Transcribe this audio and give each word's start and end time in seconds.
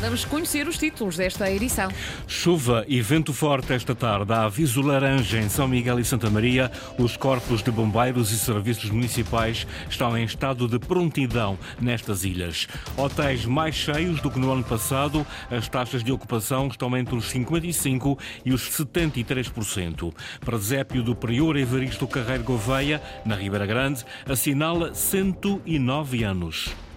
Vamos 0.00 0.24
conhecer 0.24 0.68
os 0.68 0.78
títulos 0.78 1.16
desta 1.16 1.50
edição. 1.50 1.90
Chuva 2.24 2.84
e 2.86 3.02
vento 3.02 3.32
forte 3.32 3.72
esta 3.72 3.96
tarde. 3.96 4.32
Há 4.32 4.44
aviso 4.44 4.80
laranja 4.80 5.38
em 5.38 5.48
São 5.48 5.66
Miguel 5.66 5.98
e 5.98 6.04
Santa 6.04 6.30
Maria. 6.30 6.70
Os 6.96 7.16
corpos 7.16 7.64
de 7.64 7.72
bombeiros 7.72 8.30
e 8.30 8.38
serviços 8.38 8.90
municipais 8.90 9.66
estão 9.90 10.16
em 10.16 10.22
estado 10.22 10.68
de 10.68 10.78
prontidão 10.78 11.58
nestas 11.80 12.22
ilhas. 12.22 12.68
Hotéis 12.96 13.44
mais 13.44 13.74
cheios 13.74 14.20
do 14.20 14.30
que 14.30 14.38
no 14.38 14.52
ano 14.52 14.62
passado. 14.62 15.26
As 15.50 15.68
taxas 15.68 16.04
de 16.04 16.12
ocupação 16.12 16.68
estão 16.68 16.96
entre 16.96 17.16
os 17.16 17.32
55% 17.32 18.16
e 18.44 18.52
os 18.52 18.70
73%. 18.70 20.14
Presépio 20.40 21.02
do 21.02 21.16
Prior 21.16 21.56
Evaristo 21.56 22.06
Carreiro 22.06 22.44
Gouveia, 22.44 23.02
na 23.24 23.34
Ribeira 23.34 23.66
Grande, 23.66 24.04
assinala 24.28 24.94
109 24.94 26.22
anos. 26.22 26.87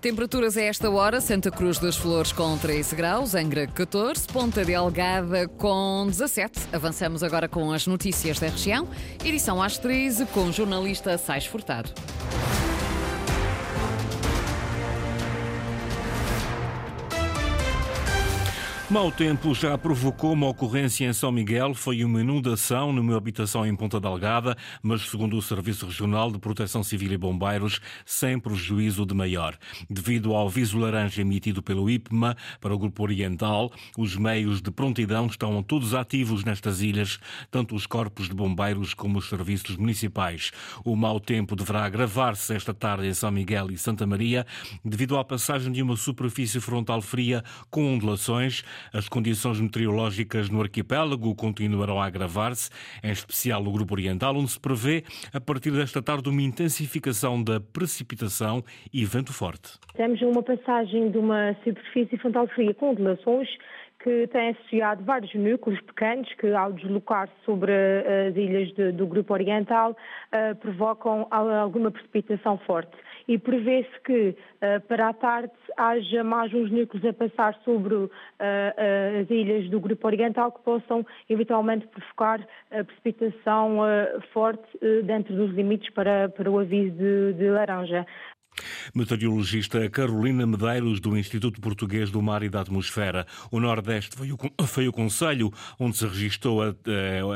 Temperaturas 0.00 0.56
a 0.56 0.62
esta 0.62 0.90
hora: 0.90 1.20
Santa 1.20 1.50
Cruz 1.50 1.78
das 1.78 1.96
Flores 1.96 2.32
com 2.32 2.56
13 2.56 2.96
graus, 2.96 3.34
Angra 3.34 3.66
14, 3.66 4.26
Ponta 4.28 4.64
Delgada 4.64 5.46
com 5.46 6.06
17. 6.08 6.68
Avançamos 6.72 7.22
agora 7.22 7.48
com 7.48 7.70
as 7.70 7.86
notícias 7.86 8.38
da 8.38 8.48
região. 8.48 8.88
Edição 9.22 9.62
às 9.62 9.76
13 9.76 10.24
com 10.26 10.50
jornalista 10.50 11.18
Sais 11.18 11.44
Furtado. 11.44 11.90
Mau 18.90 19.12
tempo 19.12 19.54
já 19.54 19.78
provocou 19.78 20.32
uma 20.32 20.48
ocorrência 20.48 21.06
em 21.06 21.12
São 21.12 21.30
Miguel. 21.30 21.74
Foi 21.74 22.02
uma 22.02 22.20
inundação 22.20 22.92
numa 22.92 23.16
habitação 23.16 23.64
em 23.64 23.76
Ponta 23.76 24.00
Delgada, 24.00 24.56
mas 24.82 25.02
segundo 25.02 25.36
o 25.36 25.42
Serviço 25.42 25.86
Regional 25.86 26.32
de 26.32 26.40
Proteção 26.40 26.82
Civil 26.82 27.12
e 27.12 27.16
Bombeiros, 27.16 27.80
sem 28.04 28.36
prejuízo 28.36 29.06
de 29.06 29.14
maior. 29.14 29.56
Devido 29.88 30.34
ao 30.34 30.48
aviso 30.48 30.76
laranja 30.76 31.20
emitido 31.20 31.62
pelo 31.62 31.88
IPMA 31.88 32.36
para 32.60 32.74
o 32.74 32.78
Grupo 32.78 33.04
Oriental, 33.04 33.70
os 33.96 34.16
meios 34.16 34.60
de 34.60 34.72
prontidão 34.72 35.26
estão 35.26 35.62
todos 35.62 35.94
ativos 35.94 36.42
nestas 36.42 36.82
ilhas, 36.82 37.20
tanto 37.48 37.76
os 37.76 37.86
corpos 37.86 38.28
de 38.28 38.34
bombeiros 38.34 38.92
como 38.92 39.20
os 39.20 39.28
serviços 39.28 39.76
municipais. 39.76 40.50
O 40.84 40.96
mau 40.96 41.20
tempo 41.20 41.54
deverá 41.54 41.84
agravar-se 41.84 42.52
esta 42.52 42.74
tarde 42.74 43.06
em 43.06 43.14
São 43.14 43.30
Miguel 43.30 43.70
e 43.70 43.78
Santa 43.78 44.04
Maria, 44.04 44.44
devido 44.84 45.16
à 45.16 45.24
passagem 45.24 45.70
de 45.70 45.80
uma 45.80 45.96
superfície 45.96 46.58
frontal 46.60 47.00
fria 47.00 47.44
com 47.70 47.94
ondulações 47.94 48.64
as 48.92 49.08
condições 49.08 49.60
meteorológicas 49.60 50.48
no 50.48 50.60
arquipélago 50.60 51.34
continuarão 51.34 52.00
a 52.00 52.06
agravar-se, 52.06 52.70
em 53.02 53.10
especial 53.10 53.62
no 53.62 53.72
Grupo 53.72 53.94
Oriental, 53.94 54.36
onde 54.36 54.50
se 54.50 54.60
prevê, 54.60 55.04
a 55.32 55.40
partir 55.40 55.70
desta 55.70 56.02
tarde, 56.02 56.28
uma 56.28 56.42
intensificação 56.42 57.42
da 57.42 57.60
precipitação 57.60 58.62
e 58.92 59.04
vento 59.04 59.32
forte. 59.32 59.78
Temos 59.94 60.20
uma 60.22 60.42
passagem 60.42 61.10
de 61.10 61.18
uma 61.18 61.54
superfície 61.64 62.16
frontal 62.18 62.46
fria 62.48 62.74
com 62.74 62.90
ondulações 62.90 63.48
que 64.02 64.26
tem 64.28 64.50
associado 64.50 65.04
vários 65.04 65.32
núcleos 65.34 65.80
pequenos 65.82 66.32
que, 66.34 66.48
ao 66.52 66.72
deslocar-se 66.72 67.34
sobre 67.44 67.72
as 68.28 68.34
ilhas 68.34 68.72
de, 68.74 68.92
do 68.92 69.06
Grupo 69.06 69.34
Oriental, 69.34 69.90
uh, 69.92 70.56
provocam 70.56 71.26
alguma 71.30 71.90
precipitação 71.90 72.58
forte 72.66 72.96
e 73.30 73.38
prevê-se 73.38 74.00
que 74.04 74.30
uh, 74.30 74.80
para 74.88 75.10
a 75.10 75.12
tarde 75.12 75.52
haja 75.76 76.24
mais 76.24 76.52
uns 76.52 76.68
núcleos 76.68 77.04
a 77.04 77.12
passar 77.12 77.54
sobre 77.64 77.94
uh, 77.94 78.06
uh, 78.06 79.20
as 79.22 79.30
ilhas 79.30 79.70
do 79.70 79.78
Grupo 79.78 80.04
Oriental 80.08 80.50
que 80.50 80.60
possam 80.62 81.06
eventualmente 81.28 81.86
provocar 81.86 82.44
precipitação 82.86 83.78
forte 84.32 84.66
dentro 85.04 85.34
dos 85.34 85.50
limites 85.54 85.90
para, 85.90 86.28
para 86.28 86.50
o 86.50 86.58
aviso 86.58 86.96
de, 86.96 87.34
de 87.34 87.50
laranja. 87.50 88.04
Meteorologista 88.94 89.88
Carolina 89.90 90.46
Medeiros, 90.46 91.00
do 91.00 91.16
Instituto 91.16 91.60
Português 91.60 92.10
do 92.10 92.20
Mar 92.20 92.42
e 92.42 92.48
da 92.48 92.60
Atmosfera. 92.60 93.26
O 93.50 93.60
Nordeste 93.60 94.16
foi 94.16 94.32
o, 94.32 94.36
foi 94.66 94.88
o 94.88 94.92
Conselho 94.92 95.50
onde 95.78 95.96
se 95.96 96.06
registrou 96.06 96.60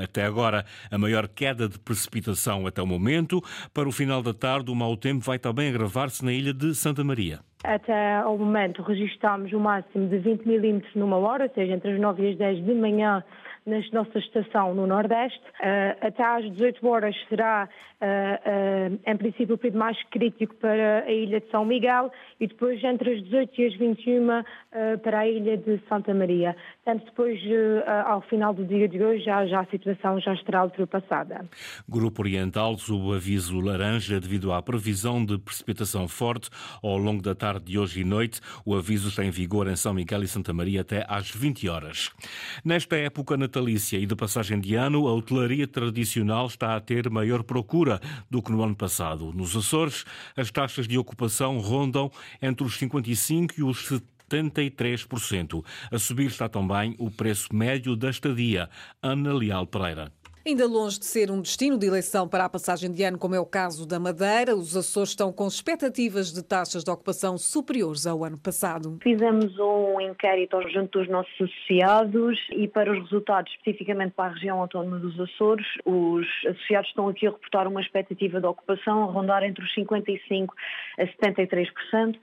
até 0.02 0.24
agora 0.24 0.64
a 0.90 0.98
maior 0.98 1.28
queda 1.28 1.68
de 1.68 1.78
precipitação 1.78 2.66
até 2.66 2.82
o 2.82 2.86
momento. 2.86 3.42
Para 3.72 3.88
o 3.88 3.92
final 3.92 4.22
da 4.22 4.34
tarde, 4.34 4.70
o 4.70 4.74
mau 4.74 4.96
tempo 4.96 5.24
vai 5.24 5.38
também 5.38 5.68
agravar-se 5.68 6.24
na 6.24 6.32
ilha 6.32 6.52
de 6.52 6.74
Santa 6.74 7.02
Maria. 7.02 7.40
Até 7.64 8.16
ao 8.16 8.36
momento 8.36 8.82
registramos 8.82 9.50
o 9.52 9.58
máximo 9.58 10.06
de 10.08 10.18
20 10.18 10.46
milímetros 10.46 10.94
numa 10.94 11.16
hora, 11.16 11.44
ou 11.44 11.50
seja, 11.54 11.72
entre 11.72 11.92
as 11.92 12.00
9 12.00 12.22
e 12.22 12.32
as 12.32 12.36
10 12.36 12.64
de 12.64 12.74
manhã 12.74 13.24
na 13.66 13.80
nossa 13.92 14.18
estação 14.18 14.74
no 14.74 14.86
Nordeste. 14.86 15.40
Uh, 15.60 16.06
até 16.06 16.22
às 16.22 16.50
18 16.52 16.86
horas 16.86 17.16
será, 17.28 17.68
uh, 18.00 19.00
em 19.06 19.16
princípio, 19.16 19.54
o 19.54 19.58
período 19.58 19.78
mais 19.78 20.02
crítico 20.10 20.54
para 20.56 21.04
a 21.06 21.10
ilha 21.10 21.40
de 21.40 21.50
São 21.50 21.64
Miguel 21.64 22.12
e 22.38 22.46
depois 22.46 22.82
entre 22.84 23.14
as 23.14 23.22
18 23.24 23.60
e 23.60 23.66
as 23.66 23.74
21 23.76 24.26
para 25.02 25.20
a 25.20 25.28
ilha 25.28 25.56
de 25.56 25.80
Santa 25.88 26.12
Maria. 26.12 26.56
Tanto 26.84 27.04
depois, 27.06 27.40
ao 28.06 28.20
final 28.22 28.52
do 28.52 28.64
dia 28.64 28.88
de 28.88 29.02
hoje, 29.02 29.24
já, 29.24 29.46
já 29.46 29.60
a 29.60 29.66
situação 29.66 30.20
já 30.20 30.34
estará 30.34 30.64
ultrapassada. 30.64 31.48
Grupo 31.88 32.22
Oriental 32.22 32.76
sob 32.76 33.14
aviso 33.14 33.60
laranja 33.60 34.20
devido 34.20 34.52
à 34.52 34.60
previsão 34.60 35.24
de 35.24 35.38
precipitação 35.38 36.08
forte 36.08 36.50
ao 36.82 36.98
longo 36.98 37.22
da 37.22 37.34
tarde 37.34 37.66
de 37.66 37.78
hoje 37.78 38.00
e 38.00 38.04
noite. 38.04 38.40
O 38.64 38.74
aviso 38.74 39.08
está 39.08 39.24
em 39.24 39.30
vigor 39.30 39.68
em 39.68 39.76
São 39.76 39.94
Miguel 39.94 40.22
e 40.22 40.28
Santa 40.28 40.52
Maria 40.52 40.80
até 40.80 41.06
às 41.08 41.30
20 41.30 41.68
horas. 41.68 42.10
Nesta 42.64 42.96
época, 42.96 43.36
na 43.36 43.48
natalícia 43.54 43.96
e 43.98 44.04
de 44.04 44.16
passagem 44.16 44.58
de 44.58 44.74
ano, 44.74 45.06
a 45.06 45.14
hotelaria 45.14 45.66
tradicional 45.66 46.48
está 46.48 46.74
a 46.74 46.80
ter 46.80 47.08
maior 47.08 47.44
procura 47.44 48.00
do 48.28 48.42
que 48.42 48.50
no 48.50 48.64
ano 48.64 48.74
passado. 48.74 49.32
Nos 49.32 49.56
Açores, 49.56 50.04
as 50.36 50.50
taxas 50.50 50.88
de 50.88 50.98
ocupação 50.98 51.58
rondam 51.58 52.10
entre 52.42 52.66
os 52.66 52.76
55% 52.76 53.52
e 53.56 53.62
os 53.62 53.88
73%. 54.28 55.64
A 55.92 55.98
subir 56.00 56.26
está 56.26 56.48
também 56.48 56.96
o 56.98 57.12
preço 57.12 57.54
médio 57.54 57.94
da 57.94 58.10
estadia. 58.10 58.68
Ana 59.00 59.32
Leal 59.32 59.68
Pereira. 59.68 60.10
Ainda 60.46 60.66
longe 60.66 60.98
de 60.98 61.06
ser 61.06 61.30
um 61.30 61.40
destino 61.40 61.78
de 61.78 61.86
eleição 61.86 62.28
para 62.28 62.44
a 62.44 62.48
passagem 62.50 62.92
de 62.92 63.02
ano, 63.02 63.18
como 63.18 63.34
é 63.34 63.40
o 63.40 63.46
caso 63.46 63.88
da 63.88 63.98
Madeira, 63.98 64.54
os 64.54 64.76
Açores 64.76 65.08
estão 65.08 65.32
com 65.32 65.48
expectativas 65.48 66.34
de 66.34 66.44
taxas 66.44 66.84
de 66.84 66.90
ocupação 66.90 67.38
superiores 67.38 68.06
ao 68.06 68.22
ano 68.22 68.36
passado. 68.36 68.98
Fizemos 69.02 69.58
um 69.58 69.98
inquérito 70.02 70.60
junto 70.68 70.98
dos 70.98 71.08
nossos 71.08 71.32
associados 71.40 72.38
e 72.50 72.68
para 72.68 72.92
os 72.92 72.98
resultados, 73.04 73.50
especificamente 73.52 74.12
para 74.12 74.32
a 74.32 74.34
região 74.34 74.60
autónoma 74.60 74.98
dos 74.98 75.18
Açores, 75.18 75.66
os 75.82 76.26
associados 76.46 76.90
estão 76.90 77.08
aqui 77.08 77.26
a 77.26 77.30
reportar 77.30 77.66
uma 77.66 77.80
expectativa 77.80 78.38
de 78.38 78.46
ocupação 78.46 79.02
a 79.02 79.06
rondar 79.06 79.42
entre 79.44 79.64
os 79.64 79.74
55% 79.74 80.48
a 80.98 81.06
73% 81.06 82.18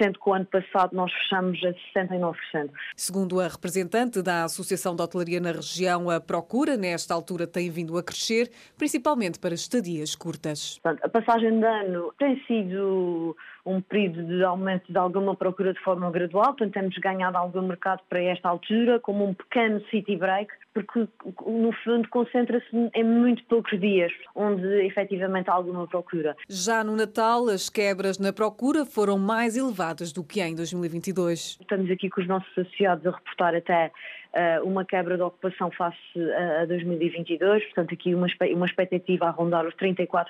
sendo 0.00 0.18
que 0.18 0.28
o 0.28 0.34
ano 0.34 0.46
passado 0.46 0.94
nós 0.94 1.12
fechamos 1.12 1.58
a 1.64 1.72
69%. 1.98 2.70
Segundo 2.96 3.40
a 3.40 3.48
representante 3.48 4.22
da 4.22 4.44
Associação 4.44 4.94
de 4.94 5.02
Hotelaria 5.02 5.40
na 5.40 5.52
região, 5.52 6.10
a 6.10 6.20
procura 6.20 6.76
nesta 6.76 7.14
altura 7.14 7.46
tem 7.46 7.70
vindo 7.70 7.96
a 7.98 8.02
crescer, 8.02 8.50
principalmente 8.76 9.38
para 9.38 9.54
estadias 9.54 10.14
curtas. 10.14 10.78
Portanto, 10.82 11.04
a 11.04 11.08
passagem 11.08 11.58
de 11.58 11.66
ano 11.66 12.12
tem 12.18 12.42
sido 12.46 13.36
um 13.64 13.80
período 13.80 14.26
de 14.26 14.42
aumento 14.42 14.92
de 14.92 14.98
alguma 14.98 15.36
procura 15.36 15.72
de 15.72 15.80
forma 15.80 16.10
gradual, 16.10 16.46
portanto 16.46 16.72
temos 16.72 16.96
ganhado 16.98 17.36
algum 17.36 17.62
mercado 17.62 18.00
para 18.08 18.20
esta 18.20 18.48
altura, 18.48 18.98
como 19.00 19.24
um 19.24 19.34
pequeno 19.34 19.80
city 19.90 20.16
break, 20.16 20.52
porque 20.74 21.06
no 21.46 21.72
fundo 21.84 22.08
concentra-se 22.08 22.66
em 22.94 23.04
muito 23.04 23.44
poucos 23.44 23.78
dias, 23.78 24.12
onde 24.34 24.66
efetivamente 24.86 25.48
há 25.50 25.54
alguma 25.54 25.86
procura. 25.86 26.36
Já 26.48 26.82
no 26.82 26.96
Natal, 26.96 27.48
as 27.48 27.68
quebras 27.68 28.18
na 28.18 28.32
procura 28.32 28.84
foram 28.84 29.18
mais 29.18 29.56
elevadas 29.56 30.12
do 30.12 30.24
que 30.24 30.40
em 30.40 30.54
2022. 30.54 31.58
Estamos 31.60 31.90
aqui 31.90 32.08
com 32.10 32.20
os 32.20 32.26
nossos 32.26 32.50
associados 32.58 33.06
a 33.06 33.10
reportar 33.10 33.54
até 33.54 33.92
uma 34.64 34.84
quebra 34.84 35.16
de 35.16 35.22
ocupação 35.22 35.70
face 35.70 35.98
a, 36.36 36.62
a 36.62 36.66
2022, 36.66 37.64
portanto 37.64 37.94
aqui 37.94 38.14
uma, 38.14 38.26
uma 38.54 38.66
expectativa 38.66 39.26
a 39.26 39.30
rondar 39.30 39.66
os 39.66 39.74
34%, 39.74 40.26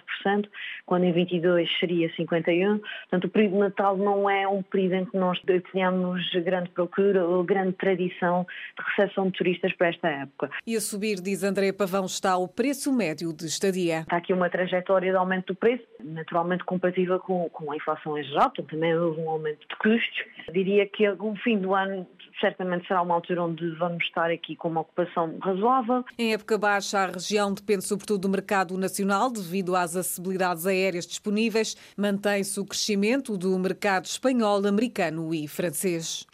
quando 0.87 1.05
em 1.05 1.13
22 1.13 1.69
seria 1.79 2.09
51%. 2.11 2.81
Portanto 2.81 3.25
o 3.25 3.29
período 3.29 3.53
de 3.53 3.59
Natal 3.59 3.97
não 3.97 4.29
é 4.29 4.47
um 4.49 4.63
período 4.63 4.95
em 4.95 5.05
que 5.05 5.17
nós 5.17 5.41
tenhamos 5.73 6.29
grande 6.45 6.71
procura 6.71 7.25
ou 7.25 7.45
grande 7.45 7.73
tradição 7.73 8.47
de 8.79 8.85
recepção 8.91 9.27
de 9.27 9.33
turistas 9.33 9.73
para 9.75 9.89
esta 9.89 10.09
época. 10.09 10.51
E 10.67 10.77
a 10.77 10.81
subir, 10.81 11.21
diz 11.21 11.43
André 11.45 11.73
Pavão, 11.73 12.07
está 12.07 12.37
o 12.37 12.49
preço 12.49 12.93
médio 12.93 13.33
de 13.33 13.47
estadia. 13.47 14.01
Está 14.01 14.17
aqui 14.17 14.33
uma 14.33 14.51
trajetória 14.51 15.11
de 15.11 15.17
aumento 15.17 15.53
do 15.53 15.55
preço, 15.55 15.85
naturalmente 16.01 16.65
compatível 16.65 17.19
com, 17.21 17.49
com 17.51 17.71
a 17.71 17.77
inflação 17.77 18.19
em 18.19 18.25
geral, 18.25 18.51
portanto 18.51 18.71
também 18.71 18.97
houve 18.97 19.21
um 19.21 19.31
aumento 19.31 19.61
de 19.69 19.77
custos. 19.77 20.25
Diria 20.53 20.87
que 20.87 21.09
no 21.09 21.37
fim 21.37 21.59
do 21.59 21.75
ano 21.75 22.07
certamente 22.41 22.87
será 22.87 23.03
uma 23.03 23.15
altura 23.15 23.45
onde 23.45 23.71
vamos 23.77 23.92
estar 23.99 24.31
aqui 24.31 24.57
com 24.57 24.69
uma 24.69 24.81
ocupação 24.81 25.37
razoável. 25.41 26.05
Em 26.19 26.33
época 26.33 26.57
baixa, 26.57 27.01
a 27.01 27.07
região 27.07 27.53
depende 27.53 27.85
sobretudo 27.85 28.23
do 28.23 28.29
mercado 28.29 28.77
nacional 28.79 29.31
devido 29.31 29.75
às 29.75 29.97
acessibilidades 29.97 30.67
aéreas 30.67 31.07
disponíveis. 31.07 31.77
Mantém-se 31.97 32.61
o 32.61 32.65
crescimento 32.65 33.37
do 33.37 33.59
mercado 33.59 34.07
espanhol, 34.07 34.67
americano 34.67 35.35
e 35.35 35.49
francês. 35.49 36.27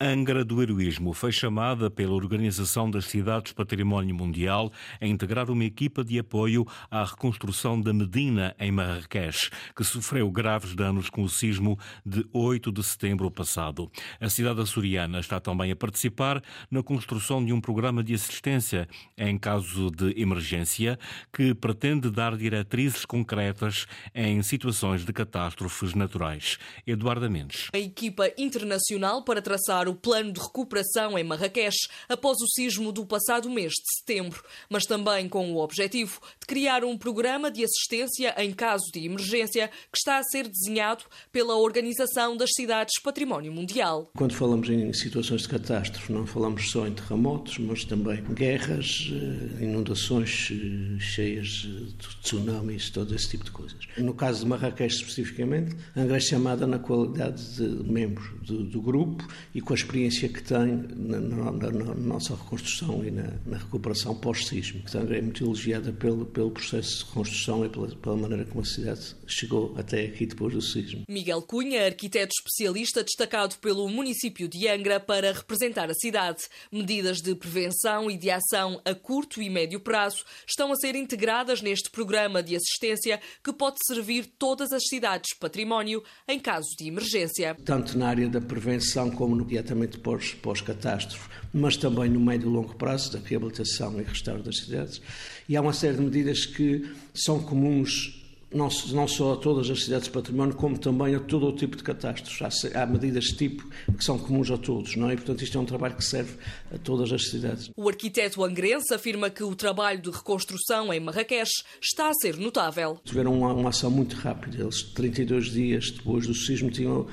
Angra 0.00 0.44
do 0.44 0.62
Heroísmo 0.62 1.12
foi 1.12 1.32
chamada 1.32 1.90
pela 1.90 2.14
Organização 2.14 2.90
das 2.90 3.06
Cidades 3.06 3.52
Património 3.52 4.14
Mundial 4.14 4.72
a 5.00 5.06
integrar 5.06 5.50
uma 5.50 5.64
equipa 5.64 6.04
de 6.04 6.18
apoio 6.18 6.66
à 6.90 7.04
reconstrução 7.04 7.80
da 7.80 7.92
Medina 7.92 8.54
em 8.58 8.72
Marrakech, 8.72 9.50
que 9.74 9.84
sofreu 9.84 10.30
graves 10.30 10.74
danos 10.74 11.08
com 11.08 11.22
o 11.22 11.28
sismo 11.28 11.78
de 12.04 12.26
8 12.32 12.72
de 12.72 12.82
setembro 12.82 13.30
passado. 13.30 13.90
A 14.20 14.28
cidade 14.28 14.60
açoriana 14.60 15.20
está 15.20 15.38
também 15.38 15.70
a 15.70 15.76
participar 15.76 16.42
na 16.70 16.82
construção 16.82 17.03
de 17.44 17.52
um 17.52 17.60
programa 17.60 18.02
de 18.02 18.14
assistência 18.14 18.88
em 19.16 19.38
caso 19.38 19.90
de 19.90 20.20
emergência 20.20 20.98
que 21.32 21.54
pretende 21.54 22.10
dar 22.10 22.36
diretrizes 22.36 23.04
concretas 23.04 23.86
em 24.14 24.42
situações 24.42 25.04
de 25.04 25.12
catástrofes 25.12 25.94
naturais. 25.94 26.58
Eduardo 26.86 27.30
Mendes. 27.30 27.68
A 27.72 27.78
equipa 27.78 28.30
internacional 28.38 29.22
para 29.22 29.42
traçar 29.42 29.88
o 29.88 29.94
plano 29.94 30.32
de 30.32 30.40
recuperação 30.40 31.18
em 31.18 31.24
Marrakech 31.24 31.76
após 32.08 32.38
o 32.40 32.48
sismo 32.48 32.92
do 32.92 33.04
passado 33.04 33.50
mês 33.50 33.72
de 33.72 33.98
setembro, 33.98 34.42
mas 34.68 34.84
também 34.84 35.28
com 35.28 35.52
o 35.52 35.58
objetivo 35.58 36.20
de 36.40 36.46
criar 36.46 36.84
um 36.84 36.96
programa 36.96 37.50
de 37.50 37.64
assistência 37.64 38.34
em 38.38 38.52
caso 38.52 38.84
de 38.92 39.04
emergência 39.04 39.68
que 39.92 39.98
está 39.98 40.18
a 40.18 40.22
ser 40.22 40.48
desenhado 40.48 41.04
pela 41.30 41.56
Organização 41.56 42.36
das 42.36 42.50
Cidades 42.54 43.00
Património 43.02 43.52
Mundial. 43.52 44.10
Quando 44.16 44.34
falamos 44.34 44.68
em 44.68 44.92
situações 44.92 45.42
de 45.42 45.48
catástrofe, 45.48 46.12
não 46.12 46.26
falamos 46.26 46.70
só 46.70 46.86
em 46.86 46.93
terremotos, 46.94 47.58
mas 47.58 47.84
também 47.84 48.22
guerras, 48.32 49.10
eh, 49.12 49.64
inundações 49.64 50.50
eh, 50.50 50.98
cheias 51.00 51.46
de 51.48 52.16
tsunamis, 52.22 52.90
todo 52.90 53.14
esse 53.14 53.28
tipo 53.28 53.44
de 53.44 53.50
coisas. 53.50 53.78
No 53.98 54.14
caso 54.14 54.40
de 54.40 54.46
Marrakech 54.46 54.94
especificamente, 54.94 55.76
Angra 55.96 56.16
é 56.16 56.20
chamada 56.20 56.66
na 56.66 56.78
qualidade 56.78 57.42
de 57.56 57.62
membro 57.90 58.38
do, 58.42 58.64
do 58.64 58.80
grupo 58.80 59.26
e 59.54 59.60
com 59.60 59.72
a 59.72 59.76
experiência 59.76 60.28
que 60.28 60.42
tem 60.42 60.84
na, 60.96 61.20
na, 61.20 61.52
na, 61.52 61.70
na 61.70 61.94
nossa 61.94 62.34
reconstrução 62.34 63.04
e 63.04 63.10
na, 63.10 63.58
recuperação 63.58 64.14
pós-sismo. 64.14 64.80
Portanto, 64.82 65.12
é 65.12 65.20
muito 65.20 65.44
elogiada 65.44 65.92
pelo, 65.92 66.26
pelo 66.26 66.50
processo 66.50 66.98
de 66.98 67.04
reconstrução 67.04 67.64
e 67.64 67.68
pela, 67.68 67.88
pela 67.88 68.16
maneira 68.16 68.44
como 68.44 68.62
a 68.62 68.64
cidade 68.64 69.14
chegou 69.26 69.74
até 69.76 70.04
aqui 70.04 70.26
depois 70.26 70.54
do 70.54 70.62
sismo. 70.62 71.02
Miguel 71.08 71.42
Cunha, 71.42 71.84
arquiteto 71.84 72.32
especialista 72.38 73.02
destacado 73.02 73.56
pelo 73.58 73.88
município 73.88 74.48
de 74.48 74.68
Angra 74.68 75.00
para 75.00 75.32
representar 75.32 75.90
a 75.90 75.94
cidade. 75.94 76.42
Medidas 76.84 77.22
de 77.22 77.34
prevenção 77.34 78.10
e 78.10 78.18
de 78.18 78.30
ação 78.30 78.78
a 78.84 78.94
curto 78.94 79.40
e 79.40 79.48
médio 79.48 79.80
prazo 79.80 80.22
estão 80.46 80.70
a 80.70 80.76
ser 80.76 80.94
integradas 80.94 81.62
neste 81.62 81.90
programa 81.90 82.42
de 82.42 82.54
assistência 82.54 83.22
que 83.42 83.54
pode 83.54 83.78
servir 83.86 84.26
todas 84.38 84.70
as 84.70 84.82
cidades 84.86 85.32
património 85.40 86.02
em 86.28 86.38
caso 86.38 86.68
de 86.78 86.86
emergência. 86.86 87.56
Tanto 87.64 87.96
na 87.96 88.08
área 88.08 88.28
da 88.28 88.38
prevenção 88.38 89.10
como 89.10 89.34
no 89.34 89.44
imediatamente 89.44 89.98
pós-catástrofe, 90.42 91.26
mas 91.54 91.78
também 91.78 92.10
no 92.10 92.20
médio 92.20 92.50
e 92.50 92.52
longo 92.52 92.74
prazo 92.74 93.12
da 93.12 93.18
reabilitação 93.18 93.98
e 93.98 94.04
restauro 94.04 94.42
das 94.42 94.58
cidades. 94.58 95.00
E 95.48 95.56
há 95.56 95.62
uma 95.62 95.72
série 95.72 95.96
de 95.96 96.02
medidas 96.02 96.44
que 96.44 96.86
são 97.14 97.42
comuns 97.42 98.23
não, 98.54 98.68
não 98.92 99.08
só 99.08 99.34
a 99.34 99.36
todas 99.36 99.68
as 99.68 99.84
cidades 99.84 100.06
de 100.06 100.12
património, 100.12 100.54
como 100.54 100.78
também 100.78 101.14
a 101.14 101.20
todo 101.20 101.46
o 101.46 101.52
tipo 101.52 101.76
de 101.76 101.82
catástrofes. 101.82 102.64
Há, 102.74 102.82
há 102.82 102.86
medidas 102.86 103.26
tipo 103.26 103.68
que 103.96 104.04
são 104.04 104.18
comuns 104.18 104.50
a 104.50 104.56
todos, 104.56 104.96
não 104.96 105.10
é? 105.10 105.14
E, 105.14 105.16
portanto, 105.16 105.42
isto 105.42 105.58
é 105.58 105.60
um 105.60 105.64
trabalho 105.64 105.96
que 105.96 106.04
serve 106.04 106.36
a 106.72 106.78
todas 106.78 107.12
as 107.12 107.28
cidades. 107.28 107.70
O 107.76 107.88
arquiteto 107.88 108.44
angrense 108.44 108.94
afirma 108.94 109.28
que 109.28 109.42
o 109.42 109.54
trabalho 109.54 110.00
de 110.00 110.10
reconstrução 110.10 110.92
em 110.92 111.00
Marrakech 111.00 111.50
está 111.82 112.08
a 112.08 112.14
ser 112.14 112.36
notável. 112.36 112.98
Tiveram 113.04 113.36
uma, 113.36 113.52
uma 113.52 113.68
ação 113.70 113.90
muito 113.90 114.16
rápida. 114.16 114.62
Eles, 114.62 114.82
32 114.82 115.50
dias 115.50 115.90
depois 115.90 116.26
do 116.26 116.34
sismo, 116.34 116.70
tinham 116.70 117.06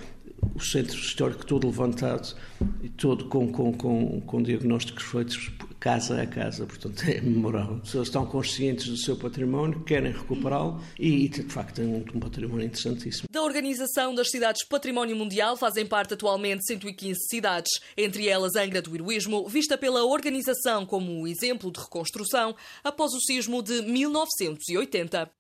o 0.56 0.60
centro 0.60 0.96
histórico 0.96 1.46
todo 1.46 1.68
levantado 1.68 2.36
e 2.82 2.90
todo 2.90 3.26
com, 3.26 3.52
com, 3.52 3.74
com, 3.74 4.22
com 4.22 4.44
diagnósticos 4.44 5.04
feitos 5.04 5.52
casa 5.82 6.22
a 6.22 6.28
casa, 6.28 6.66
portanto 6.66 7.04
é 7.10 7.20
memorável. 7.22 7.78
As 7.78 7.82
pessoas 7.82 8.08
estão 8.08 8.24
conscientes 8.24 8.88
do 8.88 8.98
seu 8.98 9.18
património, 9.18 9.84
querem 9.84 10.12
recuperá-lo 10.12 10.80
e, 10.98 11.28
de 11.28 11.42
facto, 11.44 11.78
têm 11.78 11.88
um, 11.88 12.06
um 12.14 12.20
património 12.20 12.66
interessantíssimo. 12.66 13.28
Da 13.32 13.42
Organização 13.42 14.14
das 14.14 14.30
Cidades 14.30 14.64
Património 14.64 15.16
Mundial 15.16 15.58
fazem 15.58 15.86
parte 15.86 16.14
atualmente 16.14 16.64
115 16.68 17.20
cidades, 17.28 17.72
entre 17.98 18.28
elas 18.28 18.56
Angra 18.56 18.80
do 18.80 18.94
Heroísmo, 18.94 19.48
vista 19.50 19.76
pela 19.76 20.06
organização 20.06 20.86
como 20.86 21.12
um 21.12 21.26
exemplo 21.26 21.72
de 21.72 21.80
reconstrução 21.80 22.56
após 22.84 23.12
o 23.14 23.20
sismo 23.20 23.64
de 23.64 23.82
1980. 23.82 25.32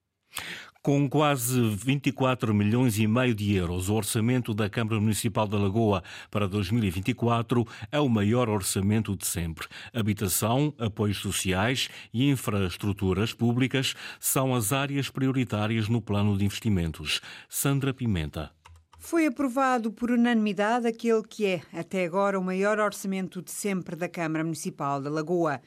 Com 0.83 1.07
quase 1.07 1.61
24 1.61 2.55
milhões 2.55 2.97
e 2.97 3.05
meio 3.05 3.35
de 3.35 3.53
euros, 3.53 3.87
o 3.87 3.93
orçamento 3.93 4.51
da 4.51 4.67
Câmara 4.67 4.99
Municipal 4.99 5.47
da 5.47 5.55
Lagoa 5.55 6.01
para 6.31 6.47
2024 6.47 7.67
é 7.91 7.99
o 7.99 8.09
maior 8.09 8.49
orçamento 8.49 9.15
de 9.15 9.27
sempre. 9.27 9.67
Habitação, 9.93 10.73
apoios 10.79 11.17
sociais 11.17 11.87
e 12.11 12.27
infraestruturas 12.27 13.31
públicas 13.31 13.93
são 14.19 14.55
as 14.55 14.73
áreas 14.73 15.07
prioritárias 15.07 15.87
no 15.87 16.01
plano 16.01 16.35
de 16.35 16.45
investimentos. 16.45 17.21
Sandra 17.47 17.93
Pimenta. 17.93 18.49
Foi 18.97 19.27
aprovado 19.27 19.91
por 19.91 20.09
unanimidade 20.09 20.87
aquele 20.87 21.21
que 21.21 21.45
é, 21.45 21.61
até 21.71 22.05
agora, 22.05 22.39
o 22.39 22.43
maior 22.43 22.79
orçamento 22.79 23.39
de 23.39 23.51
sempre 23.51 23.95
da 23.95 24.09
Câmara 24.09 24.43
Municipal 24.43 24.99
da 24.99 25.11
Lagoa. 25.11 25.61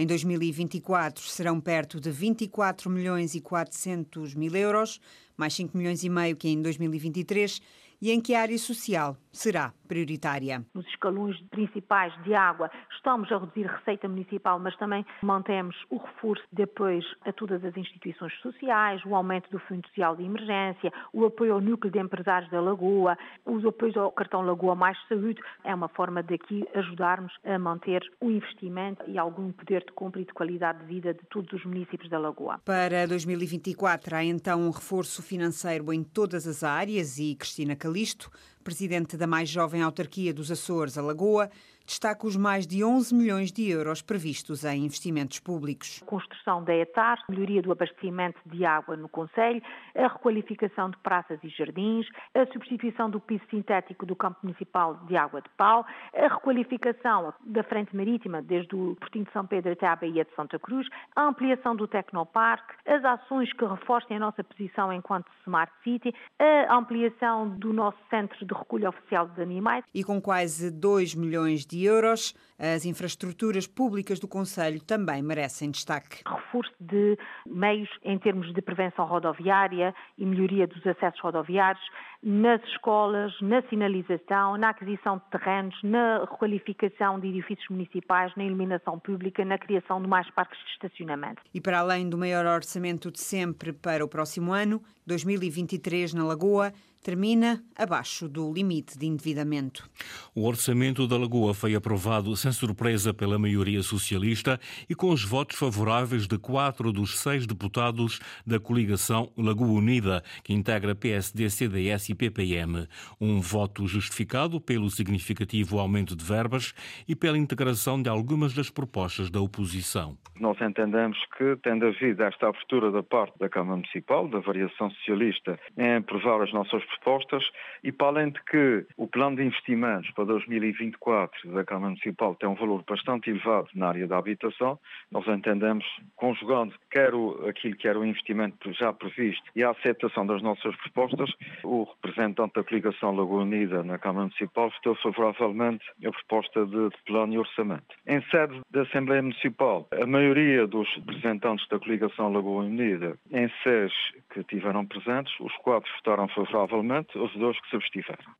Em 0.00 0.06
2024 0.06 1.24
serão 1.24 1.60
perto 1.60 2.00
de 2.00 2.08
24 2.08 2.88
milhões 2.88 3.34
e 3.34 3.40
400 3.40 4.32
mil 4.32 4.54
euros, 4.54 5.00
mais 5.36 5.52
5 5.54 5.76
milhões 5.76 6.04
e 6.04 6.08
meio 6.08 6.36
que 6.36 6.48
em 6.48 6.62
2023, 6.62 7.60
e 8.00 8.12
em 8.12 8.20
que 8.20 8.32
área 8.32 8.56
social 8.58 9.16
será 9.38 9.72
prioritária. 9.86 10.64
Nos 10.74 10.86
escalões 10.88 11.40
principais 11.50 12.12
de 12.24 12.34
água, 12.34 12.70
estamos 12.94 13.30
a 13.32 13.38
reduzir 13.38 13.66
receita 13.66 14.06
municipal, 14.06 14.58
mas 14.58 14.76
também 14.76 15.04
mantemos 15.22 15.74
o 15.88 15.96
reforço 15.96 16.44
de 16.52 16.64
apoios 16.64 17.06
a 17.24 17.32
todas 17.32 17.64
as 17.64 17.76
instituições 17.76 18.32
sociais, 18.42 19.02
o 19.04 19.14
aumento 19.14 19.50
do 19.50 19.58
Fundo 19.60 19.86
Social 19.88 20.16
de 20.16 20.24
Emergência, 20.24 20.92
o 21.12 21.24
apoio 21.24 21.54
ao 21.54 21.60
núcleo 21.60 21.90
de 21.90 21.98
empresários 21.98 22.50
da 22.50 22.60
Lagoa, 22.60 23.16
os 23.46 23.64
apoios 23.64 23.96
ao 23.96 24.12
cartão 24.12 24.42
Lagoa 24.42 24.74
Mais 24.74 24.98
Saúde. 25.08 25.40
É 25.64 25.74
uma 25.74 25.88
forma 25.88 26.22
de 26.22 26.34
aqui 26.34 26.68
ajudarmos 26.74 27.32
a 27.44 27.58
manter 27.58 28.02
o 28.20 28.30
investimento 28.30 29.02
e 29.06 29.16
algum 29.18 29.52
poder 29.52 29.84
de 29.84 29.92
compra 29.92 30.20
e 30.20 30.24
de 30.24 30.32
qualidade 30.32 30.80
de 30.80 30.84
vida 30.84 31.14
de 31.14 31.24
todos 31.30 31.50
os 31.52 31.64
municípios 31.64 32.10
da 32.10 32.18
Lagoa. 32.18 32.60
Para 32.64 33.06
2024 33.06 34.16
há 34.16 34.24
então 34.24 34.60
um 34.60 34.70
reforço 34.70 35.22
financeiro 35.22 35.92
em 35.92 36.02
todas 36.02 36.46
as 36.46 36.62
áreas 36.62 37.18
e 37.18 37.34
Cristina 37.34 37.74
Calisto 37.74 38.30
presidente 38.68 39.16
da 39.16 39.26
mais 39.26 39.48
jovem 39.48 39.80
autarquia 39.80 40.34
dos 40.34 40.50
Açores, 40.50 40.98
a 40.98 41.00
Lagoa, 41.00 41.50
destaca 41.88 42.26
os 42.26 42.36
mais 42.36 42.66
de 42.66 42.84
11 42.84 43.14
milhões 43.14 43.50
de 43.50 43.68
euros 43.70 44.02
previstos 44.02 44.62
em 44.62 44.84
investimentos 44.84 45.40
públicos. 45.40 46.02
Construção 46.04 46.62
da 46.62 46.74
ETAR, 46.74 47.24
melhoria 47.30 47.62
do 47.62 47.72
abastecimento 47.72 48.38
de 48.44 48.62
água 48.66 48.94
no 48.94 49.08
Conselho, 49.08 49.62
a 49.96 50.06
requalificação 50.06 50.90
de 50.90 50.98
praças 50.98 51.38
e 51.42 51.48
jardins, 51.48 52.06
a 52.34 52.44
substituição 52.52 53.08
do 53.08 53.18
piso 53.18 53.42
sintético 53.50 54.04
do 54.04 54.14
campo 54.14 54.38
municipal 54.42 54.96
de 55.06 55.16
água 55.16 55.40
de 55.40 55.48
pau, 55.56 55.86
a 56.14 56.34
requalificação 56.34 57.32
da 57.46 57.62
frente 57.64 57.96
marítima 57.96 58.42
desde 58.42 58.76
o 58.76 58.94
Portinho 58.96 59.24
de 59.24 59.32
São 59.32 59.46
Pedro 59.46 59.72
até 59.72 59.86
a 59.86 59.96
Baía 59.96 60.26
de 60.26 60.34
Santa 60.36 60.58
Cruz, 60.58 60.86
a 61.16 61.26
ampliação 61.26 61.74
do 61.74 61.88
Tecnoparque, 61.88 62.74
as 62.86 63.02
ações 63.02 63.50
que 63.54 63.64
reforcem 63.64 64.18
a 64.18 64.20
nossa 64.20 64.44
posição 64.44 64.92
enquanto 64.92 65.26
Smart 65.42 65.72
City, 65.82 66.14
a 66.38 66.76
ampliação 66.76 67.48
do 67.48 67.72
nosso 67.72 67.98
centro 68.10 68.44
de 68.44 68.52
recolha 68.52 68.90
oficial 68.90 69.26
de 69.28 69.40
animais. 69.40 69.82
E 69.94 70.04
com 70.04 70.20
quase 70.20 70.70
2 70.70 71.14
milhões 71.14 71.64
de 71.64 71.77
euros, 71.84 72.34
as 72.58 72.84
infraestruturas 72.84 73.66
públicas 73.66 74.18
do 74.18 74.26
Conselho 74.26 74.82
também 74.82 75.22
merecem 75.22 75.70
destaque. 75.70 76.22
Reforço 76.26 76.72
de 76.80 77.16
meios 77.46 77.88
em 78.02 78.18
termos 78.18 78.52
de 78.52 78.60
prevenção 78.60 79.06
rodoviária 79.06 79.94
e 80.16 80.26
melhoria 80.26 80.66
dos 80.66 80.84
acessos 80.86 81.20
rodoviários, 81.20 81.84
nas 82.22 82.62
escolas, 82.64 83.32
na 83.40 83.62
sinalização, 83.68 84.56
na 84.56 84.70
aquisição 84.70 85.18
de 85.18 85.24
terrenos, 85.30 85.74
na 85.82 86.20
requalificação 86.20 87.20
de 87.20 87.28
edifícios 87.28 87.68
municipais, 87.70 88.32
na 88.36 88.44
iluminação 88.44 88.98
pública, 88.98 89.44
na 89.44 89.58
criação 89.58 90.02
de 90.02 90.08
mais 90.08 90.28
parques 90.30 90.58
de 90.58 90.70
estacionamento. 90.72 91.40
E 91.54 91.60
para 91.60 91.78
além 91.78 92.08
do 92.08 92.18
maior 92.18 92.44
orçamento 92.46 93.10
de 93.10 93.20
sempre 93.20 93.72
para 93.72 94.04
o 94.04 94.08
próximo 94.08 94.52
ano, 94.52 94.82
2023 95.06 96.12
na 96.14 96.24
Lagoa, 96.24 96.72
termina 97.02 97.62
abaixo 97.76 98.28
do 98.28 98.52
limite 98.52 98.98
de 98.98 99.06
endividamento. 99.06 99.88
O 100.34 100.46
orçamento 100.46 101.06
da 101.06 101.16
Lagoa 101.16 101.54
foi 101.54 101.74
aprovado 101.74 102.36
sem 102.36 102.52
surpresa 102.52 103.14
pela 103.14 103.38
maioria 103.38 103.82
socialista 103.82 104.60
e 104.88 104.94
com 104.94 105.10
os 105.10 105.24
votos 105.24 105.56
favoráveis 105.56 106.26
de 106.26 106.36
quatro 106.38 106.92
dos 106.92 107.18
seis 107.18 107.46
deputados 107.46 108.20
da 108.46 108.58
coligação 108.58 109.30
Lagoa 109.36 109.68
Unida, 109.68 110.22
que 110.42 110.52
integra 110.52 110.94
PSD, 110.94 111.48
CDS 111.48 112.07
SIPPM. 112.08 112.86
Um 113.20 113.40
voto 113.40 113.86
justificado 113.86 114.60
pelo 114.60 114.88
significativo 114.88 115.78
aumento 115.78 116.16
de 116.16 116.24
verbas 116.24 116.74
e 117.06 117.14
pela 117.14 117.36
integração 117.36 118.00
de 118.00 118.08
algumas 118.08 118.54
das 118.54 118.70
propostas 118.70 119.30
da 119.30 119.40
oposição. 119.40 120.16
Nós 120.40 120.60
entendemos 120.60 121.18
que, 121.36 121.56
tendo 121.62 121.86
havido 121.86 122.22
esta 122.22 122.48
abertura 122.48 122.90
da 122.90 123.02
parte 123.02 123.36
da 123.38 123.48
Câmara 123.48 123.76
Municipal, 123.76 124.28
da 124.28 124.38
variação 124.38 124.90
socialista, 124.90 125.58
em 125.76 125.96
aprovar 125.96 126.42
as 126.42 126.52
nossas 126.52 126.82
propostas, 126.84 127.44
e 127.82 127.90
para 127.90 128.06
além 128.08 128.30
de 128.30 128.42
que 128.44 128.86
o 128.96 129.06
plano 129.06 129.36
de 129.36 129.42
investimentos 129.42 130.10
para 130.12 130.24
2024 130.24 131.52
da 131.52 131.64
Câmara 131.64 131.90
Municipal 131.90 132.34
tem 132.36 132.48
um 132.48 132.54
valor 132.54 132.84
bastante 132.88 133.30
elevado 133.30 133.68
na 133.74 133.88
área 133.88 134.06
da 134.06 134.16
habitação, 134.16 134.78
nós 135.10 135.26
entendemos, 135.26 135.84
conjugando 136.16 136.72
quer 136.90 137.12
aquilo 137.48 137.76
que 137.76 137.88
era 137.88 137.98
o 137.98 138.04
investimento 138.04 138.72
já 138.72 138.92
previsto 138.92 139.42
e 139.56 139.62
a 139.62 139.70
aceitação 139.70 140.24
das 140.24 140.42
nossas 140.42 140.74
propostas, 140.76 141.30
o 141.64 141.86
representante 142.02 142.54
da 142.54 142.64
coligação 142.64 143.14
Lagoa 143.14 143.42
Unida 143.42 143.82
na 143.82 143.98
Câmara 143.98 144.26
Municipal 144.26 144.70
votou 144.70 144.94
favoravelmente 144.96 145.84
a 146.04 146.10
proposta 146.10 146.66
de 146.66 146.90
plano 147.06 147.34
e 147.34 147.38
orçamento. 147.38 147.94
Em 148.06 148.22
sede 148.30 148.60
da 148.70 148.82
Assembleia 148.82 149.22
Municipal, 149.22 149.88
a 149.92 150.06
maioria 150.06 150.66
dos 150.66 150.88
representantes 150.94 151.66
da 151.68 151.78
coligação 151.78 152.32
Lagoa 152.32 152.64
Unida, 152.64 153.18
em 153.30 153.48
SES 153.62 153.92
que 154.32 154.44
tiveram 154.44 154.86
presentes, 154.86 155.32
os 155.40 155.54
quatro 155.58 155.90
votaram 155.96 156.28
favoravelmente, 156.28 157.16
os 157.18 157.32
dois 157.34 157.58
que 157.60 157.70
se 157.70 157.76
abstiveram. 157.76 158.32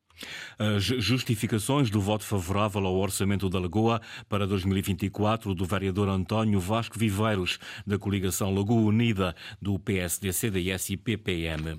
As 0.57 0.83
justificações 0.83 1.89
do 1.89 2.01
voto 2.01 2.25
favorável 2.25 2.85
ao 2.85 2.95
orçamento 2.95 3.49
da 3.49 3.59
Lagoa 3.59 4.01
para 4.27 4.45
2024 4.45 5.55
do 5.55 5.65
vereador 5.65 6.09
António 6.09 6.59
Vasco 6.59 6.99
Viveiros, 6.99 7.57
da 7.87 7.97
coligação 7.97 8.53
Lagoa 8.53 8.81
Unida, 8.81 9.35
do 9.61 9.79
PSD, 9.79 10.33
CDS 10.33 10.89
e 10.89 10.97
PPM. 10.97 11.77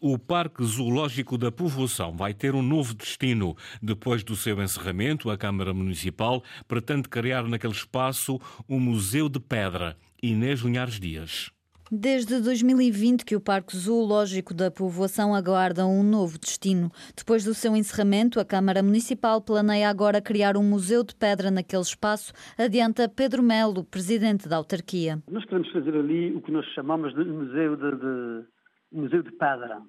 O 0.00 0.16
Parque 0.16 0.64
Zoológico 0.64 1.36
da 1.36 1.50
Povoação 1.50 2.16
vai 2.16 2.32
ter 2.32 2.54
um 2.54 2.62
novo 2.62 2.94
destino. 2.94 3.56
Depois 3.82 4.22
do 4.22 4.36
seu 4.36 4.62
encerramento, 4.62 5.28
a 5.30 5.36
Câmara 5.36 5.74
Municipal 5.74 6.44
pretende 6.68 7.08
criar 7.08 7.42
naquele 7.42 7.72
espaço 7.72 8.38
um 8.68 8.78
Museu 8.78 9.28
de 9.28 9.40
Pedra. 9.40 9.96
Inês 10.22 10.60
Linhares 10.60 11.00
Dias. 11.00 11.50
Desde 11.90 12.40
2020 12.40 13.24
que 13.24 13.34
o 13.34 13.40
Parque 13.40 13.76
Zoológico 13.76 14.54
da 14.54 14.70
Povoação 14.70 15.34
aguarda 15.34 15.84
um 15.88 16.04
novo 16.04 16.38
destino. 16.38 16.92
Depois 17.16 17.42
do 17.42 17.52
seu 17.52 17.74
encerramento, 17.74 18.38
a 18.38 18.44
Câmara 18.44 18.80
Municipal 18.80 19.40
planeia 19.40 19.90
agora 19.90 20.20
criar 20.20 20.56
um 20.56 20.62
museu 20.62 21.02
de 21.02 21.16
pedra 21.16 21.50
naquele 21.50 21.82
espaço, 21.82 22.32
adianta 22.56 23.08
Pedro 23.08 23.42
Melo, 23.42 23.82
presidente 23.82 24.48
da 24.48 24.56
autarquia. 24.56 25.18
Nós 25.28 25.44
queremos 25.46 25.68
fazer 25.72 25.96
ali 25.96 26.32
o 26.32 26.42
que 26.42 26.52
nós 26.52 26.64
chamamos 26.74 27.12
de 27.12 27.24
museu 27.24 27.74
de, 27.74 27.90
de 27.96 28.57
museu 28.92 29.22
de 29.22 29.32
pedra, 29.32 29.82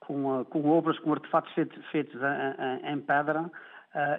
com, 0.00 0.44
com 0.46 0.68
obras, 0.68 0.98
com 1.00 1.12
artefatos 1.12 1.52
feitos, 1.52 1.84
feitos 1.86 2.20
em, 2.20 2.92
em, 2.92 3.00
pedra 3.00 3.42
uh, 3.42 3.50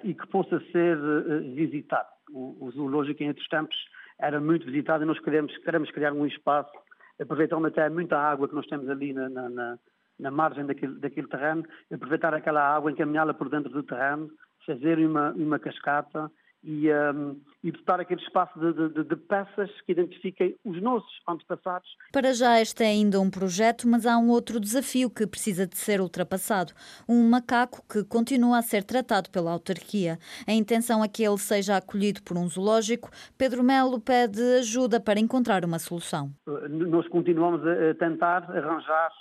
e 0.04 0.14
que 0.14 0.28
possa 0.28 0.60
ser 0.72 0.98
uh, 0.98 1.56
visitado. 1.56 2.10
O, 2.32 2.66
o 2.66 2.72
zoológico 2.72 3.24
em 3.24 3.30
outros 3.30 3.48
tempos 3.48 3.76
era 4.20 4.40
muito 4.40 4.66
visitado 4.66 5.04
e 5.04 5.08
nós 5.08 5.20
queremos, 5.20 5.56
queremos 5.60 5.90
criar 5.92 6.14
um 6.14 6.26
espaço 6.26 6.72
aproveitando 7.20 7.68
até 7.68 7.90
muita 7.90 8.18
água 8.18 8.48
que 8.48 8.56
nós 8.56 8.68
temos 8.68 8.90
ali 8.90 9.14
na, 9.14 9.30
na, 9.30 9.50
na, 9.50 9.80
na 10.20 10.32
margem 10.32 10.66
daquele, 10.66 10.96
daquele 11.00 11.28
terreno, 11.28 11.66
aproveitar 11.92 12.34
aquela 12.34 12.62
água, 12.62 12.92
encaminhá-la 12.92 13.34
por 13.34 13.50
dentro 13.50 13.72
do 13.72 13.84
terreno, 13.84 14.30
fazer 14.66 15.00
uma, 15.00 15.32
uma 15.32 15.60
cascata 15.60 16.32
e, 16.64 16.92
um, 16.92 17.40
e 17.64 17.72
dotar 17.72 18.00
aquele 18.00 18.22
espaço 18.22 18.60
de, 18.60 18.90
de, 18.90 19.04
de, 19.04 19.16
peças 19.16 19.70
que 19.82 19.92
identifiquem 19.92 20.56
os 20.66 20.82
nossos 20.82 21.10
antepassados. 21.28 21.90
Para 22.12 22.34
já 22.34 22.60
este 22.60 22.84
é 22.84 22.88
ainda 22.88 23.20
um 23.20 23.30
projeto, 23.30 23.88
mas 23.88 24.06
há 24.06 24.18
um 24.18 24.30
outro 24.30 24.60
desafio 24.60 25.10
que 25.10 25.26
precisa 25.26 25.66
de 25.66 25.78
ser 25.78 26.02
ultrapassado. 26.02 26.74
Um 27.08 27.30
macaco 27.30 27.82
que 27.88 28.04
continua 28.04 28.60
a 28.60 28.62
ser 28.62 28.84
tratado 28.84 29.30
pela 29.30 29.52
autarquia. 29.52 30.18
A 30.48 30.54
intenção 30.54 31.04
é 31.04 31.08
que 31.08 31.24
ele 31.24 31.38
seja 31.38 31.78
acolhido 31.78 32.22
por 32.24 32.38
um 32.38 32.48
zoológico. 32.48 33.10
Pedro 33.38 33.64
Melo 33.64 34.00
pede 34.00 34.42
ajuda 34.60 35.00
para 35.00 35.20
encontrar 35.20 35.64
uma 35.64 35.80
solução. 35.80 36.30
Nós 36.70 37.08
continuamos 37.08 37.62
a 37.66 37.94
tentar 37.96 38.44
arranjar 38.52 39.12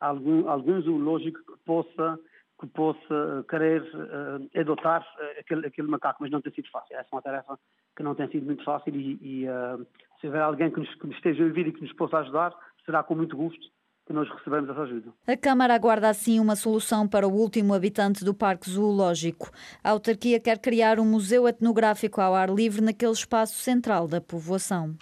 algum, 0.00 0.48
algum 0.48 0.80
zoológico 0.80 1.38
que 1.40 1.64
possa 1.64 2.18
que 2.64 2.72
possa 2.72 3.44
querer 3.48 3.82
uh, 3.82 4.60
adotar 4.60 5.02
uh, 5.02 5.40
aquele, 5.40 5.66
aquele, 5.66 5.88
macaco, 5.88 6.22
mas 6.22 6.30
não 6.30 6.40
tem 6.40 6.52
sido 6.52 6.70
fácil. 6.70 6.96
Essa 6.96 7.08
é 7.12 7.14
uma 7.14 7.22
tarefa 7.22 7.58
que 7.96 8.02
não 8.02 8.14
tem 8.14 8.28
sido 8.28 8.46
muito 8.46 8.64
fácil 8.64 8.94
e, 8.94 9.18
e 9.20 9.48
uh, 9.48 9.86
se 10.20 10.26
houver 10.26 10.42
alguém 10.42 10.70
que 10.70 10.80
nos, 10.80 10.94
que 10.94 11.06
nos 11.06 11.16
esteja 11.16 11.42
a 11.42 11.46
ouvir 11.46 11.66
e 11.66 11.72
que 11.72 11.82
nos 11.82 11.92
possa 11.92 12.18
ajudar, 12.18 12.54
será 12.84 13.02
com 13.02 13.14
muito 13.14 13.36
gosto 13.36 13.74
que 14.06 14.12
nós 14.12 14.28
recebemos 14.28 14.68
essa 14.68 14.82
ajuda. 14.82 15.12
A 15.26 15.36
Câmara 15.36 15.74
aguarda 15.74 16.08
assim 16.08 16.38
uma 16.38 16.56
solução 16.56 17.08
para 17.08 17.26
o 17.26 17.32
último 17.32 17.72
habitante 17.72 18.24
do 18.24 18.34
Parque 18.34 18.68
Zoológico. 18.68 19.50
A 19.82 19.90
autarquia 19.90 20.38
quer 20.38 20.58
criar 20.58 21.00
um 21.00 21.06
museu 21.06 21.48
etnográfico 21.48 22.20
ao 22.20 22.34
ar 22.34 22.50
livre 22.50 22.82
naquele 22.82 23.12
espaço 23.12 23.54
central 23.54 24.06
da 24.06 24.20
povoação. 24.20 24.94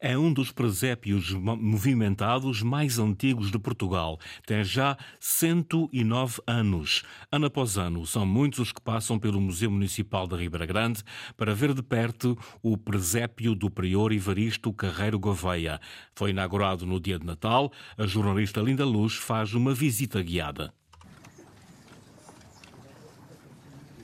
É 0.00 0.16
um 0.16 0.32
dos 0.32 0.52
presépios 0.52 1.32
movimentados 1.32 2.62
mais 2.62 2.98
antigos 2.98 3.50
de 3.50 3.58
Portugal. 3.58 4.18
Tem 4.46 4.62
já 4.62 4.96
109 5.18 6.40
anos. 6.46 7.02
Ano 7.30 7.46
após 7.46 7.76
ano, 7.76 8.06
são 8.06 8.24
muitos 8.24 8.58
os 8.60 8.72
que 8.72 8.80
passam 8.80 9.18
pelo 9.18 9.40
Museu 9.40 9.70
Municipal 9.70 10.26
da 10.26 10.36
Ribeira 10.36 10.66
Grande 10.66 11.02
para 11.36 11.54
ver 11.54 11.74
de 11.74 11.82
perto 11.82 12.38
o 12.62 12.76
presépio 12.76 13.54
do 13.54 13.70
prior 13.70 14.12
Ivaristo 14.12 14.72
Carreiro 14.72 15.18
Gouveia. 15.18 15.80
Foi 16.14 16.30
inaugurado 16.30 16.86
no 16.86 17.00
dia 17.00 17.18
de 17.18 17.26
Natal. 17.26 17.72
A 17.96 18.06
jornalista 18.06 18.38
jornalista 18.38 18.60
Linda 18.60 18.84
Luz 18.84 19.14
faz 19.14 19.54
uma 19.54 19.74
visita 19.74 20.22
guiada. 20.22 20.72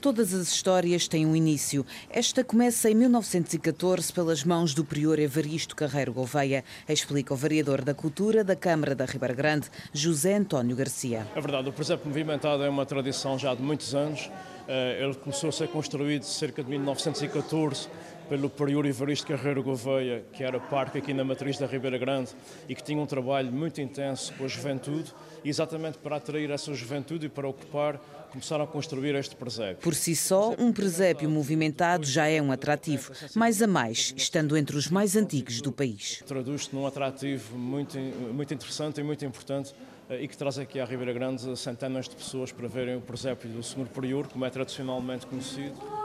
Todas 0.05 0.35
as 0.35 0.49
histórias 0.49 1.07
têm 1.07 1.25
um 1.25 1.35
início. 1.35 1.83
Esta 2.11 2.43
começa 2.43 2.91
em 2.91 2.93
1914 2.93 4.13
pelas 4.13 4.43
mãos 4.43 4.71
do 4.71 4.85
prior 4.85 5.17
Evaristo 5.17 5.75
Carreiro 5.75 6.13
Gouveia, 6.13 6.63
explica 6.87 7.33
o 7.33 7.35
vereador 7.35 7.81
da 7.81 7.91
Cultura 7.91 8.43
da 8.43 8.55
Câmara 8.55 8.93
da 8.93 9.05
Ribeira 9.05 9.33
Grande, 9.33 9.67
José 9.91 10.35
António 10.35 10.75
Garcia. 10.75 11.25
É 11.35 11.41
verdade, 11.41 11.69
o 11.69 11.73
presépio 11.73 12.07
movimentado 12.07 12.61
é 12.61 12.69
uma 12.69 12.85
tradição 12.85 13.39
já 13.39 13.55
de 13.55 13.63
muitos 13.63 13.95
anos. 13.95 14.29
Eh, 14.67 14.99
ele 15.01 15.15
começou 15.15 15.49
a 15.49 15.51
ser 15.51 15.69
construído 15.69 16.21
cerca 16.21 16.63
de 16.63 16.69
1914 16.69 17.87
pelo 18.29 18.49
prior 18.49 18.85
Evaristo 18.85 19.27
Carreiro 19.27 19.63
Gouveia, 19.63 20.23
que 20.33 20.43
era 20.43 20.59
parque 20.59 20.97
aqui 20.97 21.13
na 21.13 21.23
matriz 21.23 21.57
da 21.57 21.65
Ribeira 21.65 21.97
Grande 21.97 22.31
e 22.67 22.75
que 22.75 22.83
tinha 22.83 22.99
um 22.99 23.05
trabalho 23.05 23.51
muito 23.51 23.79
intenso 23.79 24.33
com 24.33 24.45
a 24.45 24.47
juventude, 24.47 25.13
e 25.43 25.49
exatamente 25.49 25.97
para 25.99 26.15
atrair 26.15 26.49
essa 26.49 26.73
juventude 26.73 27.27
e 27.27 27.29
para 27.29 27.47
ocupar 27.47 27.99
começaram 28.31 28.65
a 28.65 28.67
construir 28.67 29.15
este 29.15 29.35
presépio. 29.35 29.77
Por 29.77 29.95
si 29.95 30.15
só, 30.15 30.53
um 30.57 30.73
presépio 30.73 31.29
movimentado 31.29 32.05
já 32.05 32.27
é 32.27 32.41
um 32.41 32.51
atrativo, 32.51 33.13
mais 33.33 33.61
a 33.61 33.67
mais, 33.67 34.13
estando 34.17 34.57
entre 34.57 34.75
os 34.75 34.89
mais 34.89 35.15
antigos 35.15 35.61
do 35.61 35.71
país. 35.71 36.21
Traduz-se 36.25 36.75
num 36.75 36.85
atrativo 36.85 37.57
muito, 37.57 37.97
muito 37.97 38.53
interessante 38.53 38.99
e 38.99 39.03
muito 39.03 39.23
importante 39.23 39.73
eh, 40.09 40.23
e 40.23 40.27
que 40.27 40.35
traz 40.35 40.57
aqui 40.57 40.79
à 40.79 40.85
Ribeira 40.85 41.13
Grande 41.13 41.57
centenas 41.57 42.09
de 42.09 42.15
pessoas 42.15 42.51
para 42.51 42.67
verem 42.67 42.97
o 42.97 43.01
presépio 43.01 43.49
do 43.49 43.63
Senhor 43.63 43.87
Prior, 43.87 44.27
como 44.27 44.43
é 44.43 44.49
tradicionalmente 44.49 45.25
conhecido. 45.25 46.04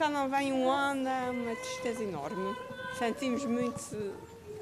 Cá 0.00 0.08
não 0.08 0.30
vem 0.30 0.50
um 0.50 0.70
ano, 0.70 1.06
é 1.06 1.30
uma 1.30 1.54
tristeza 1.56 2.02
enorme. 2.02 2.56
Sentimos 2.98 3.44
muito 3.44 4.14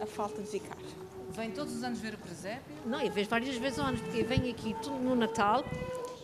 a 0.03 0.05
falta 0.05 0.43
de 0.43 0.49
ficar. 0.49 0.77
Vem 1.31 1.53
todos 1.53 1.77
os 1.77 1.85
anos 1.85 2.01
ver 2.01 2.15
o 2.15 2.19
presépio? 2.19 2.75
Não, 2.85 3.01
eu 3.01 3.13
vejo 3.13 3.31
várias 3.31 3.57
vezes 3.57 3.79
ao 3.79 3.87
ano, 3.87 3.99
porque 3.99 4.25
vem 4.25 4.51
aqui 4.51 4.75
tudo 4.83 4.99
no 4.99 5.15
Natal 5.15 5.63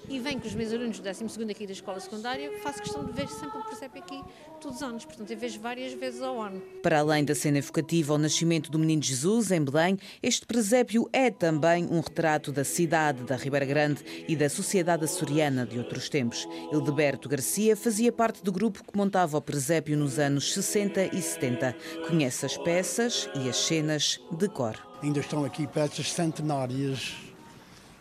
e 0.09 0.19
venho 0.19 0.41
com 0.41 0.47
os 0.47 0.55
meus 0.55 0.73
alunos 0.73 0.99
do 0.99 1.03
12 1.03 1.51
aqui 1.51 1.67
da 1.67 1.73
escola 1.73 2.01
secundária, 2.01 2.51
faço 2.63 2.81
questão 2.81 3.05
de 3.05 3.13
ver 3.13 3.29
sempre 3.29 3.59
o 3.59 3.65
presépio 3.65 4.03
aqui 4.03 4.23
todos 4.61 4.79
os 4.79 4.83
anos, 4.83 5.05
portanto 5.05 5.31
eu 5.31 5.37
vejo 5.37 5.61
várias 5.61 5.93
vezes 5.93 6.23
ao 6.23 6.41
ano. 6.41 6.61
Para 6.83 7.01
além 7.01 7.25
da 7.25 7.35
cena 7.35 7.59
evocativa 7.59 8.13
ao 8.13 8.19
nascimento 8.19 8.71
do 8.71 8.79
menino 8.79 9.03
Jesus 9.03 9.51
em 9.51 9.63
Belém, 9.63 9.99
este 10.23 10.47
presépio 10.47 11.09
é 11.13 11.31
também 11.31 11.87
um 11.91 12.01
retrato 12.01 12.53
da 12.53 12.65
cidade 12.65 13.25
da 13.25 13.37
Ribeira 13.37 13.67
Grande 13.67 14.03
e 14.29 14.37
da 14.37 14.49
sociedade 14.49 15.05
açoriana 15.05 15.67
de 15.67 15.79
outros 15.79 16.09
tempos. 16.09 16.47
Hildeberto 16.73 17.29
Garcia 17.29 17.77
fazia 17.77 18.13
parte 18.13 18.43
do 18.43 18.53
grupo 18.53 18.83
que 18.85 18.97
montava 18.97 19.37
o 19.37 19.43
presépio 19.43 19.97
nos 19.97 20.19
anos 20.19 20.53
60 20.53 21.17
e 21.17 21.23
70. 21.23 21.77
Conhece 22.09 22.47
as 22.47 22.57
peças 22.59 23.29
e 23.35 23.49
as 23.49 23.57
cenas 23.57 24.21
de 24.31 24.49
cor. 24.49 24.77
Ainda 25.03 25.21
estão 25.21 25.45
aqui 25.45 25.67
peças 25.67 26.13
centenárias 26.13 27.24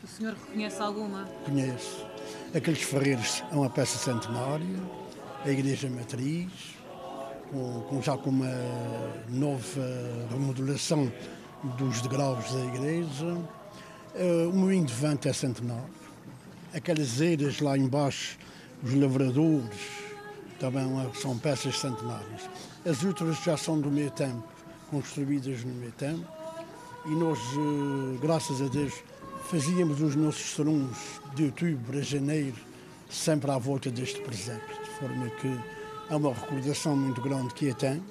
o 0.03 0.07
senhor 0.07 0.33
reconhece 0.33 0.81
alguma? 0.81 1.25
Conheço. 1.45 2.05
Aqueles 2.53 2.81
ferreiros 2.81 3.41
é 3.51 3.55
uma 3.55 3.69
peça 3.69 3.97
centenária, 3.97 4.79
a 5.45 5.49
Igreja 5.49 5.89
Matriz, 5.89 6.51
com, 7.49 7.81
com, 7.89 8.01
já 8.01 8.17
com 8.17 8.29
uma 8.29 8.51
nova 9.29 10.27
remodelação 10.29 11.11
dos 11.77 12.01
degraus 12.01 12.51
da 12.51 12.65
igreja. 12.65 13.37
Uh, 14.15 14.49
o 14.49 14.53
moinho 14.53 14.85
de 14.85 14.93
vento 14.93 15.27
é 15.27 15.33
centenário. 15.33 15.89
Aquelas 16.73 17.21
eiras 17.21 17.59
lá 17.61 17.77
embaixo, 17.77 18.37
os 18.83 18.93
lavradores, 18.93 19.79
também 20.59 20.85
são 21.15 21.37
peças 21.37 21.79
centenárias. 21.79 22.49
As 22.85 23.03
outras 23.03 23.37
já 23.43 23.55
são 23.55 23.79
do 23.79 23.89
meio 23.89 24.11
tempo, 24.11 24.43
construídas 24.91 25.63
no 25.63 25.73
meio 25.73 25.91
tempo 25.93 26.27
e 27.05 27.09
nós, 27.09 27.37
eh, 27.39 28.17
graças 28.21 28.61
a 28.61 28.67
Deus, 28.67 28.93
fazíamos 29.49 30.01
os 30.01 30.15
nossos 30.15 30.55
serões 30.55 31.21
de 31.35 31.45
outubro 31.45 31.97
a 31.97 32.01
janeiro 32.01 32.55
sempre 33.09 33.51
à 33.51 33.57
volta 33.57 33.91
deste 33.91 34.19
presépio, 34.21 34.75
de 34.83 34.89
forma 34.99 35.29
que 35.29 35.59
é 36.09 36.15
uma 36.15 36.33
recordação 36.33 36.95
muito 36.95 37.21
grande 37.21 37.53
que 37.53 37.69
a 37.69 37.73
tem 37.73 38.01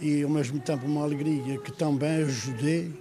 e 0.00 0.22
ao 0.22 0.30
mesmo 0.30 0.60
tempo 0.60 0.86
uma 0.86 1.02
alegria 1.02 1.58
que 1.58 1.72
também 1.72 2.22
ajudei 2.24 2.92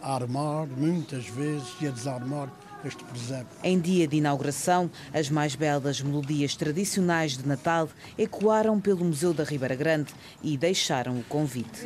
a 0.00 0.14
armar 0.14 0.66
muitas 0.66 1.26
vezes 1.26 1.68
e 1.80 1.86
a 1.86 1.90
desarmar 1.90 2.50
este 2.84 3.04
presépio. 3.04 3.58
Em 3.62 3.78
dia 3.78 4.08
de 4.08 4.16
inauguração, 4.16 4.90
as 5.12 5.28
mais 5.28 5.54
belas 5.54 6.00
melodias 6.00 6.56
tradicionais 6.56 7.36
de 7.36 7.46
Natal 7.46 7.88
ecoaram 8.16 8.80
pelo 8.80 9.04
Museu 9.04 9.34
da 9.34 9.44
Ribeira 9.44 9.74
Grande 9.74 10.14
e 10.42 10.56
deixaram 10.56 11.18
o 11.18 11.24
convite. 11.24 11.84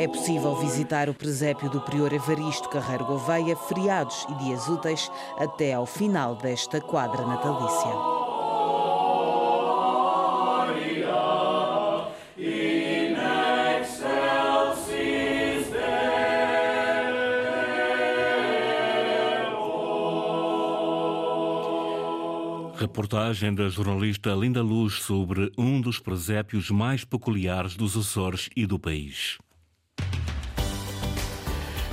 É 0.00 0.08
possível 0.08 0.56
visitar 0.56 1.10
o 1.10 1.14
presépio 1.14 1.68
do 1.68 1.78
Prior 1.78 2.10
Evaristo 2.10 2.70
Carreiro 2.70 3.04
Gouveia, 3.04 3.54
feriados 3.54 4.26
e 4.30 4.44
dias 4.44 4.66
úteis, 4.66 5.12
até 5.36 5.74
ao 5.74 5.84
final 5.84 6.34
desta 6.36 6.80
quadra 6.80 7.22
natalícia. 7.26 7.90
Reportagem 22.74 23.54
da 23.54 23.68
jornalista 23.68 24.30
Linda 24.30 24.62
Luz 24.62 24.94
sobre 24.94 25.52
um 25.58 25.78
dos 25.78 25.98
presépios 25.98 26.70
mais 26.70 27.04
peculiares 27.04 27.76
dos 27.76 27.94
Açores 27.94 28.48
e 28.56 28.64
do 28.64 28.78
país. 28.78 29.36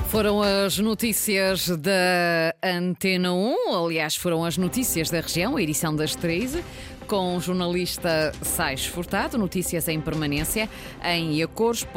Foram 0.09 0.41
as 0.41 0.79
notícias 0.79 1.67
da 1.67 2.55
Antena 2.63 3.33
1, 3.33 3.85
aliás, 3.85 4.15
foram 4.15 4.45
as 4.45 4.57
notícias 4.57 5.09
da 5.09 5.19
região, 5.19 5.57
a 5.57 5.61
edição 5.61 5.93
das 5.93 6.15
13, 6.15 6.63
com 7.07 7.35
o 7.35 7.41
jornalista 7.41 8.31
Sais 8.41 8.85
Furtado, 8.85 9.37
notícias 9.37 9.89
em 9.89 9.99
permanência 9.99 10.69
em 11.03 11.43
acores.rtp.pt 11.43 11.91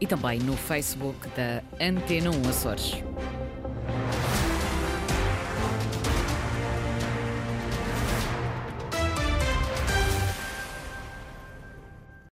e 0.00 0.06
também 0.06 0.38
no 0.38 0.56
Facebook 0.56 1.28
da 1.36 1.60
Antena 1.84 2.30
1 2.30 2.48
Açores. 2.48 3.02